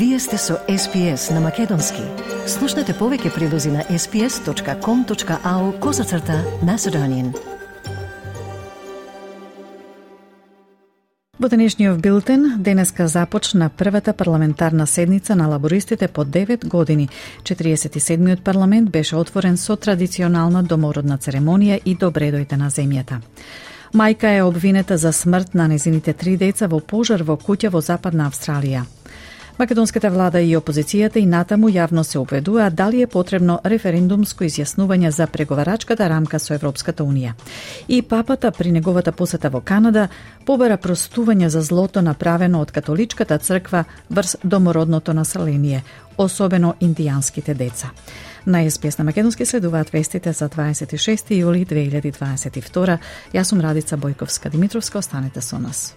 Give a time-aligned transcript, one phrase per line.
[0.00, 2.00] Вие сте со SPS на Македонски.
[2.48, 7.34] Слушнете повеќе прилози на sps.com.au козацрта на Седонин.
[11.38, 17.08] Во денешниот билтен, денеска започна првата парламентарна седница на лабористите по 9 години.
[17.42, 23.20] 47-миот парламент беше отворен со традиционална домородна церемонија и добредојте на земјата.
[23.94, 28.30] Мајка е обвинета за смрт на незините три деца во пожар во куќа во Западна
[28.30, 28.86] Австралија.
[29.60, 35.26] Македонската влада и опозицијата и натаму јавно се обведуваат дали е потребно референдумско изјаснување за
[35.26, 37.34] преговарачката рамка со Европската Унија.
[37.88, 40.08] И папата при неговата посета во Канада
[40.46, 45.82] побара простување за злото направено од католичката црква врз домородното население,
[46.16, 47.90] особено индијанските деца.
[48.46, 52.98] На СПС на Македонски следуваат вестите за 26 јули 2022.
[53.34, 55.92] Јас сум Радица Бојковска Димитровска, останете со нас.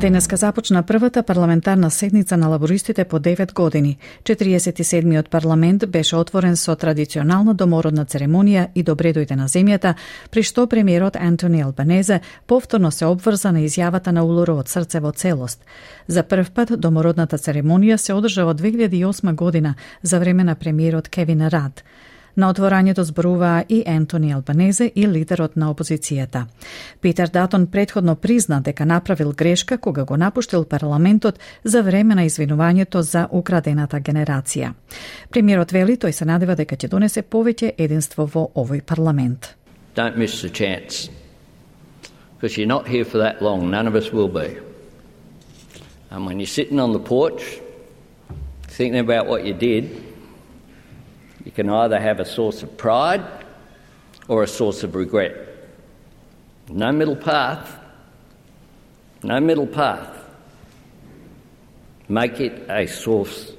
[0.00, 3.98] Денеска започна првата парламентарна седница на лабористите по 9 години.
[4.24, 9.94] 47-миот парламент беше отворен со традиционална домородна церемонија и добредојде на земјата,
[10.30, 15.12] при што премиерот Антони Албанезе повторно се обврза на изјавата на Улуро од срце во
[15.12, 15.64] целост.
[16.08, 21.48] За прв пат домородната церемонија се одржа во 2008 година за време на премиерот Кевин
[21.48, 21.84] Рад.
[22.36, 26.44] На отворањето зборуваа и Ентони Албанезе и лидерот на опозицијата.
[27.00, 33.00] Питер Датон предходно призна дека направил грешка кога го напуштил парламентот за време на извинувањето
[33.00, 34.72] за украдената генерација.
[35.30, 39.56] Премиерот вели тој се надева дека ќе донесе повеќе единство во овој парламент.
[39.96, 41.08] Don't miss the chance.
[42.36, 43.70] Because you're not here for that long.
[43.70, 44.60] None of us will be.
[46.10, 47.60] And when you're sitting on the porch,
[48.68, 50.05] thinking about what you did,
[51.46, 53.22] You can either have a source of pride
[54.26, 55.32] or a source of regret.
[56.68, 57.78] No middle path.
[59.22, 60.24] No middle path.
[62.08, 63.52] Make it a source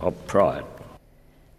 [0.00, 0.64] of pride.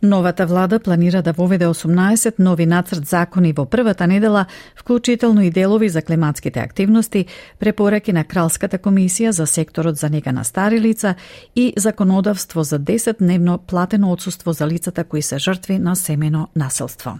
[0.04, 4.46] Новата влада планира да воведе 18 нови нацрт закони во првата недела,
[4.76, 7.26] вклучително и делови за климатските активности,
[7.60, 11.16] препораки на Кралската комисија за секторот за нега на стари лица
[11.56, 17.20] и законодавство за 10-дневно платено отсуство за лицата кои се жртви на семено населство.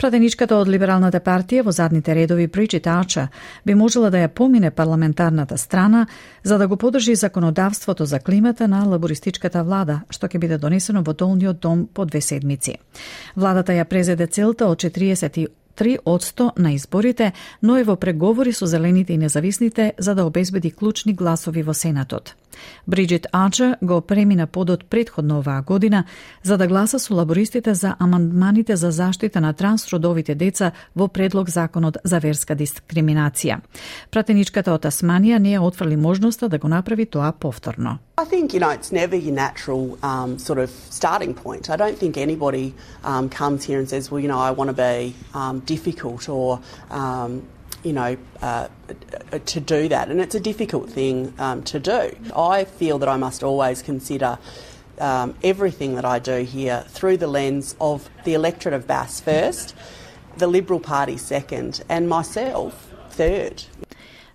[0.00, 3.26] Пратеничката од Либералната партија во задните редови Бриджит Арча
[3.68, 6.06] би можела да ја помине парламентарната страна
[6.42, 11.12] за да го подржи законодавството за климата на лабористичката влада, што ќе биде донесено во
[11.12, 12.78] долниот дом по две седмици.
[13.36, 14.80] Владата ја презеде целта од
[15.80, 17.32] 3 од 100 на изборите,
[17.62, 22.34] но е во преговори со зелените и независните за да обезбеди клучни гласови во Сенатот.
[22.86, 26.04] Бриджит Арчер го премина подот предходно оваа година
[26.42, 31.98] за да гласа со лабористите за амандманите за заштита на трансродовите деца во предлог законот
[32.04, 33.60] за верска дискриминација.
[34.10, 37.98] Пратеничката од Тасманија не ја отфрли можноста да го направи тоа повторно.
[38.18, 41.70] I think, you know, it's never your natural um, sort of starting point.
[41.70, 44.74] I don't think anybody um, comes here and says, well, you know, I want to
[44.74, 47.42] be um, difficult or, um,
[47.82, 48.68] you know, uh,
[49.46, 50.10] to do that.
[50.10, 52.16] And it's a difficult thing um, to do.
[52.36, 54.38] I feel that I must always consider
[54.98, 59.74] um, everything that I do here through the lens of the electorate of Bass first,
[60.36, 63.64] the Liberal Party second, and myself third.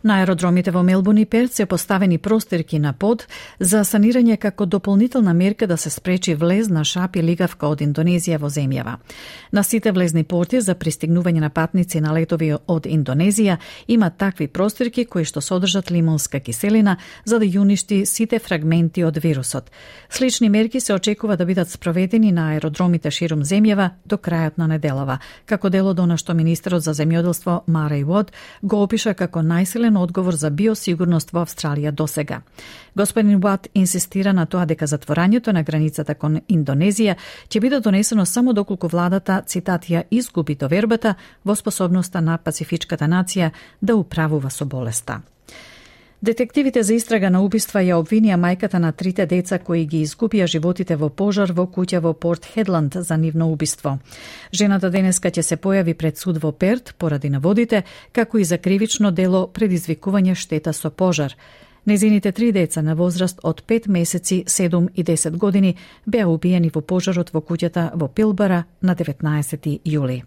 [0.05, 3.23] На аеродромите во Мелбурн и Перт се поставени простирки на под
[3.59, 8.37] за санирање како дополнителна мерка да се спречи влез на шап и лигавка од Индонезија
[8.37, 8.99] во земјава.
[9.51, 13.57] На сите влезни порти за пристигнување на патници на летови од Индонезија
[13.87, 19.71] има такви простирки кои што содржат лимонска киселина за да јуништи сите фрагменти од вирусот.
[20.09, 25.17] Слични мерки се очекува да бидат спроведени на аеродромите широм земјава до крајот на неделава,
[25.45, 30.15] како дел од она што министерот за земјоделство Мареј Вод го опиша како најсилен одговорен
[30.15, 32.41] одговор за биосигурност во Австралија досега.
[32.95, 37.15] Господин Уат инсистира на тоа дека затворањето на границата кон Индонезија
[37.49, 41.15] ќе биде донесено само доколку владата, цитат, ја изгуби довербата
[41.45, 45.21] во способноста на пацифичката нација да управува со болеста.
[46.25, 50.95] Детективите за истрага на убиства ја обвинија мајката на трите деца кои ги изгубија животите
[50.97, 53.99] во пожар во куќа во Порт Хедланд за нивно убиство.
[54.51, 59.11] Жената денеска ќе се појави пред суд во Перт поради наводите, како и за кривично
[59.11, 61.37] дело предизвикување штета со пожар.
[61.85, 65.75] Незините три деца на возраст од 5 месеци, 7 и 10 години
[66.07, 70.23] беа убиени во пожарот во куќата во Пилбара на 19 јули.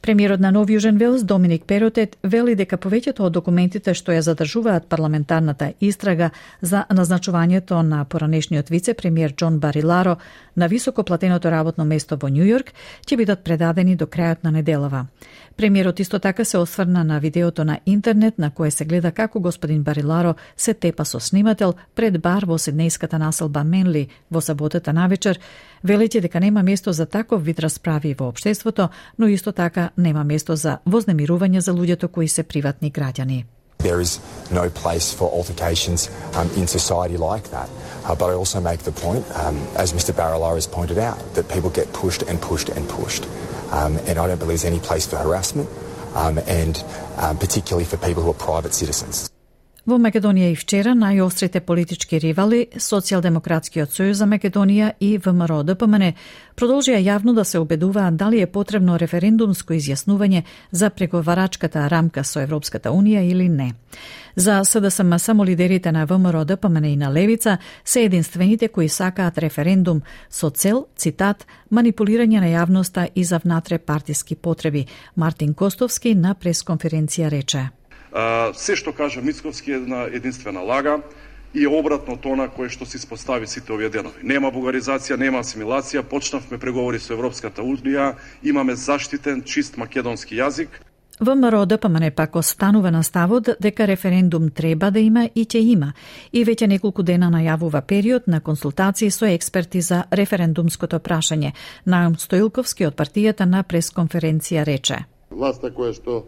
[0.00, 4.86] Премиерот на Нов Јужен Велс Доминик Перотет вели дека повеќето од документите што ја задржуваат
[4.88, 6.30] парламентарната истрага
[6.62, 10.16] за назначувањето на поранешниот вице-премиер Џон Бариларо
[10.56, 12.72] на високоплатеното работно место во Њујорк
[13.04, 15.06] ќе бидат предадени до крајот на неделава.
[15.56, 19.82] Премиерот исто така се осврна на видеото на интернет на кое се гледа како господин
[19.82, 25.38] Бариларо се тепа со снимател пред бар во седнејската населба Менли во саботата навечер,
[25.84, 28.88] велејќи дека нема место за таков вид расправи во општеството,
[29.18, 33.44] но исто така нема место за вознемирување за луѓето кои се приватни граѓани.
[33.78, 34.20] There is
[34.50, 37.68] no place for altercations um, in society like that.
[38.04, 40.12] Uh, but I also make the point, um, as Mr.
[40.12, 43.24] Barilaro has pointed out, that people get pushed and pushed and pushed.
[43.72, 45.68] Um, and I don't believe there's any place for harassment,
[46.14, 46.84] um, and
[47.16, 49.30] um, particularly for people who are private citizens.
[49.88, 56.12] Во Македонија и вчера најострите политички ривали, Социјалдемократскиот сојуз за Македонија и ВМРО ДПМН
[56.54, 62.92] продолжија јавно да се убедуваат дали е потребно референдумско изјаснување за преговарачката рамка со Европската
[62.92, 63.72] Унија или не.
[64.36, 70.02] За СДСМ само лидерите на ВМРО ДПМН и на Левица се единствените кои сакаат референдум
[70.30, 74.86] со цел, цитат, манипулирање на јавноста и за внатре партиски потреби.
[75.16, 77.79] Мартин Костовски на пресконференција рече.
[78.12, 81.00] А, се што кажа Мицковски е една единствена лага
[81.54, 84.22] и обратно тона кое што се испостави сите овие денови.
[84.22, 90.68] Нема бугаризација, нема асимилација, почнавме преговори со Европската Унија, имаме заштитен чист македонски јазик.
[91.20, 95.92] ВМРО ДПМН пак останува на ставот дека референдум треба да има и ќе има
[96.32, 101.52] и веќе неколку дена најавува период на консултации со експерти за референдумското прашање.
[101.84, 105.04] Наум Стоилковски од партијата на пресконференција рече.
[105.30, 106.24] Власта која што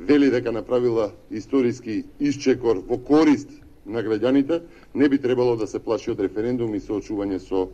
[0.00, 3.50] вели дека направила историски исчекор во корист
[3.86, 4.62] на граѓаните,
[4.94, 7.68] не би требало да се плаши од референдум и соочување со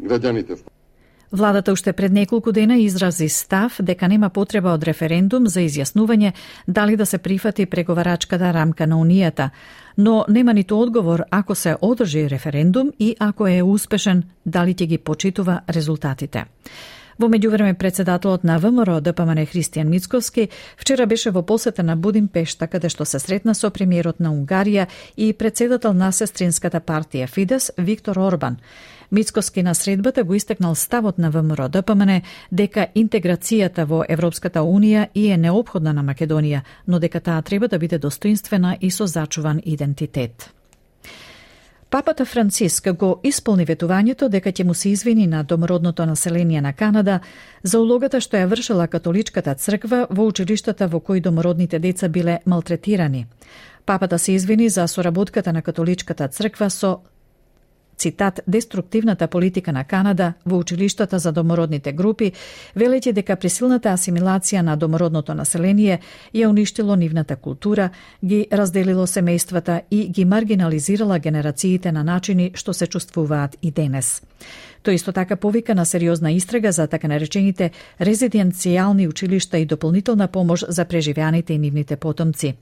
[0.00, 0.60] граѓаните.
[1.32, 6.32] Владата уште пред неколку дена изрази став дека нема потреба од референдум за изјаснување
[6.66, 9.50] дали да се прифати преговарачката рамка на Унијата,
[9.96, 14.98] но нема ниту одговор ако се одржи референдум и ако е успешен дали ќе ги
[14.98, 16.44] почитува резултатите.
[17.20, 20.46] Во меѓувреме председателот на ВМРО ДПМН Христијан Мицковски
[20.76, 24.86] вчера беше во посета на Будимпешта каде што се сретна со премиерот на Унгарија
[25.16, 28.56] и председател на сестринската партија Фидес Виктор Орбан.
[29.12, 32.22] Мицковски на средбата го истекнал ставот на ВМРО ДПМН
[32.52, 37.78] дека интеграцијата во Европската Унија и е необходна на Македонија, но дека таа треба да
[37.78, 40.54] биде достоинствена и со зачуван идентитет.
[41.90, 47.18] Папата Франциск го исполни ветувањето дека ќе му се извини на домородното население на Канада
[47.62, 53.26] за улогата што ја вршила католичката црква во училиштата во кои домородните деца биле малтретирани.
[53.86, 56.98] Папата се извини за соработката на католичката црква со
[58.00, 62.32] цитат, деструктивната политика на Канада во училиштата за домородните групи,
[62.76, 66.00] велејќи дека присилната асимилација на домородното население
[66.34, 67.90] ја уништило нивната култура,
[68.24, 74.22] ги разделило семејствата и ги маргинализирала генерациите на начини што се чувствуваат и денес.
[74.82, 80.64] Тој исто така повика на сериозна истрага за така наречените резиденцијални училишта и дополнителна помош
[80.68, 82.54] за преживеаните и нивните потомци.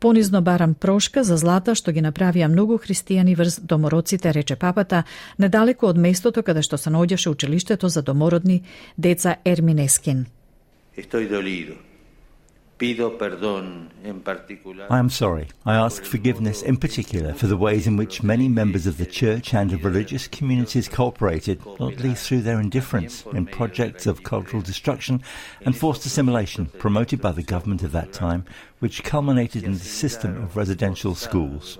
[0.00, 5.04] Понизно барам прошка за злата што ги направија многу христијани врз домороците, рече папата,
[5.38, 8.62] недалеко од местото каде што се наоѓаше училиштето за домородни
[8.98, 10.26] деца Ерминескин.
[10.96, 11.93] Estoy dolido.
[14.90, 15.48] I am sorry.
[15.64, 19.54] I ask forgiveness in particular for the ways in which many members of the church
[19.54, 25.22] and of religious communities cooperated, not least through their indifference, in projects of cultural destruction
[25.64, 28.44] and forced assimilation promoted by the government of that time,
[28.80, 31.78] which culminated in the system of residential schools.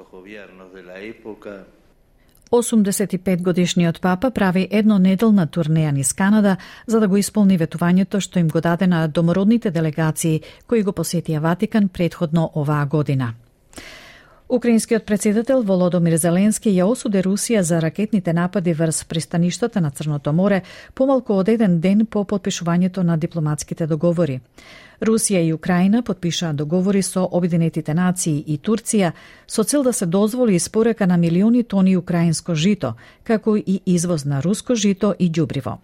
[2.54, 6.56] 85 годишниот папа прави едно неделна турнеја низ Канада
[6.86, 11.40] за да го исполни ветувањето што им го даде на домородните делегации кои го посетија
[11.40, 13.34] Ватикан предходно оваа година.
[14.48, 20.62] Украинскиот председател Володомир Зеленски ја осуди Русија за ракетните напади врз пристаништата на Црното море
[20.94, 24.40] помалку од еден ден по подпишувањето на дипломатските договори.
[25.00, 29.12] Русија и Украина подпишаа договори со Обединетите нации и Турција
[29.46, 34.42] со цел да се дозволи испорека на милиони тони украинско жито, како и извоз на
[34.42, 35.78] руско жито и ѓубриво.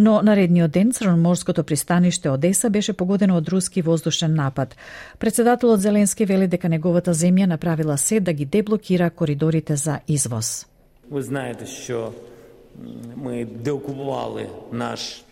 [0.00, 4.76] Но наредниот ден Црноморското пристаниште Одеса беше погодено од руски воздушен напад.
[5.18, 10.66] Председателот Зеленски вели дека неговата земја направила се да ги деблокира коридорите за извоз.
[11.12, 12.12] Ви знаете што
[13.16, 15.24] ми деокупували наш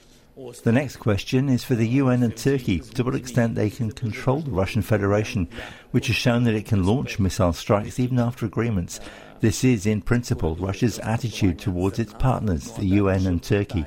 [0.65, 4.39] The next question is for the UN and Turkey to what extent they can control
[4.41, 5.49] the Russian Federation,
[5.95, 9.01] which has shown that it can launch missile strikes even after agreements.
[9.41, 13.85] This is, in principle, Russia's attitude towards its partners, the UN and Turkey.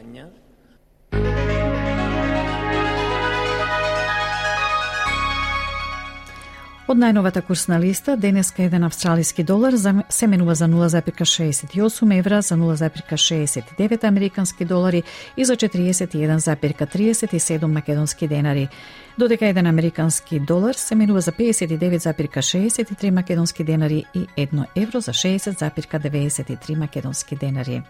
[6.91, 9.74] Од најновата курсна листа, денеска еден австралиски долар
[10.10, 15.03] се менува за 0,68 евра, за 0,69 американски долари
[15.38, 18.68] и за 41,37 македонски денари.
[19.18, 26.75] Додека еден американски долар се менува за 59,63 македонски денари и 1 евро за 60,93
[26.75, 27.82] македонски денари.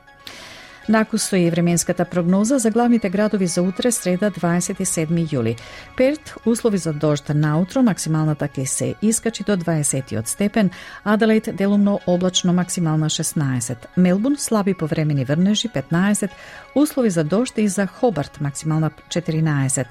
[0.89, 5.57] Накусто и временската прогноза за главните градови за утре, среда 27 јули.
[5.97, 10.69] Перт, услови за дожд наутро, максималната ке се искачи до 20 степен,
[11.03, 16.29] Аделаид делумно облачно максимална 16, Мелбун слаби повремени врнежи 15,
[16.75, 19.85] услови за дожд и за Хобарт максимална 14,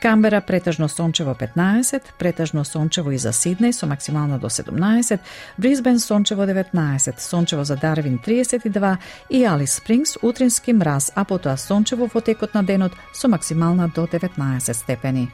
[0.00, 5.18] Камбера претежно сончево 15, претежно сончево и за Сиднеј со максимална до 17,
[5.58, 8.96] Брисбен сончево 19, сончево за Дарвин 32
[9.30, 14.06] и Алис Спрингс сутрински мраз, а потоа сончево во текот на денот со максимална до
[14.06, 15.30] 19 степени.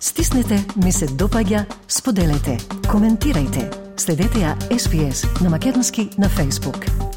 [0.00, 2.58] Стиснете, ми се допаѓа, споделете,
[2.92, 3.72] коментирајте.
[3.96, 7.09] Следете ја SPS на Македонски на Facebook.